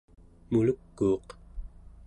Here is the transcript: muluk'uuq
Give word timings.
muluk'uuq 0.51 1.27